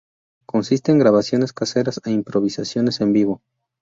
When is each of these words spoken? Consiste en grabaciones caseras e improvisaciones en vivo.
Consiste 0.47 0.91
en 0.91 0.97
grabaciones 0.97 1.53
caseras 1.53 2.01
e 2.05 2.09
improvisaciones 2.09 3.01
en 3.01 3.13
vivo. 3.13 3.41